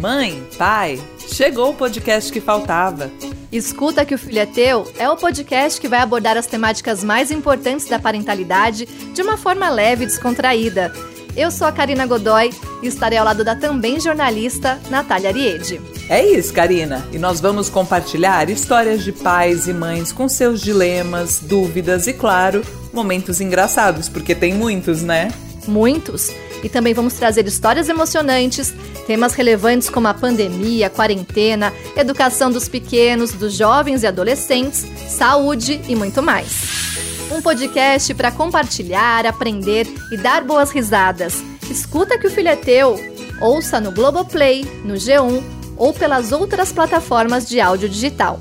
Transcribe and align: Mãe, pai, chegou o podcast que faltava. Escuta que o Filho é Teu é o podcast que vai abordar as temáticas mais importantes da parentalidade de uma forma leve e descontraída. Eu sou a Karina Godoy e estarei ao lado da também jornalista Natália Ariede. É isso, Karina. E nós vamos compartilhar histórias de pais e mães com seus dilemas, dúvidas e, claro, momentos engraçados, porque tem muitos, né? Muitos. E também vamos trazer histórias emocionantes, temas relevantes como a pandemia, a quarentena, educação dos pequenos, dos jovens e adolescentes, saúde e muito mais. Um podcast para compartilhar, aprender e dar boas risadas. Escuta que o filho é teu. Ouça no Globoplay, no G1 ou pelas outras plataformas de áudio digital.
Mãe, 0.00 0.46
pai, 0.56 1.00
chegou 1.18 1.70
o 1.70 1.74
podcast 1.74 2.32
que 2.32 2.40
faltava. 2.40 3.10
Escuta 3.50 4.04
que 4.04 4.14
o 4.14 4.18
Filho 4.18 4.38
é 4.38 4.46
Teu 4.46 4.86
é 4.96 5.10
o 5.10 5.16
podcast 5.16 5.80
que 5.80 5.88
vai 5.88 5.98
abordar 5.98 6.36
as 6.36 6.46
temáticas 6.46 7.02
mais 7.02 7.32
importantes 7.32 7.88
da 7.88 7.98
parentalidade 7.98 8.86
de 8.86 9.20
uma 9.20 9.36
forma 9.36 9.68
leve 9.68 10.04
e 10.04 10.06
descontraída. 10.06 10.92
Eu 11.36 11.50
sou 11.50 11.66
a 11.66 11.72
Karina 11.72 12.06
Godoy 12.06 12.50
e 12.80 12.86
estarei 12.86 13.18
ao 13.18 13.24
lado 13.24 13.42
da 13.42 13.56
também 13.56 13.98
jornalista 13.98 14.78
Natália 14.88 15.30
Ariede. 15.30 15.80
É 16.08 16.24
isso, 16.24 16.52
Karina. 16.52 17.04
E 17.12 17.18
nós 17.18 17.40
vamos 17.40 17.68
compartilhar 17.68 18.48
histórias 18.50 19.02
de 19.02 19.10
pais 19.10 19.66
e 19.66 19.72
mães 19.72 20.12
com 20.12 20.28
seus 20.28 20.60
dilemas, 20.60 21.40
dúvidas 21.40 22.06
e, 22.06 22.12
claro, 22.12 22.62
momentos 22.92 23.40
engraçados, 23.40 24.08
porque 24.08 24.34
tem 24.34 24.54
muitos, 24.54 25.02
né? 25.02 25.28
Muitos. 25.66 26.30
E 26.62 26.68
também 26.68 26.94
vamos 26.94 27.14
trazer 27.14 27.46
histórias 27.46 27.88
emocionantes, 27.88 28.74
temas 29.06 29.34
relevantes 29.34 29.88
como 29.88 30.08
a 30.08 30.14
pandemia, 30.14 30.88
a 30.88 30.90
quarentena, 30.90 31.72
educação 31.96 32.50
dos 32.50 32.68
pequenos, 32.68 33.32
dos 33.32 33.54
jovens 33.54 34.02
e 34.02 34.06
adolescentes, 34.06 34.86
saúde 35.08 35.80
e 35.88 35.94
muito 35.94 36.22
mais. 36.22 36.78
Um 37.30 37.42
podcast 37.42 38.12
para 38.14 38.32
compartilhar, 38.32 39.26
aprender 39.26 39.86
e 40.10 40.16
dar 40.16 40.42
boas 40.42 40.70
risadas. 40.70 41.42
Escuta 41.70 42.18
que 42.18 42.26
o 42.26 42.30
filho 42.30 42.48
é 42.48 42.56
teu. 42.56 42.98
Ouça 43.40 43.80
no 43.80 43.92
Globoplay, 43.92 44.64
no 44.84 44.94
G1 44.94 45.42
ou 45.76 45.92
pelas 45.92 46.32
outras 46.32 46.72
plataformas 46.72 47.48
de 47.48 47.60
áudio 47.60 47.88
digital. 47.88 48.40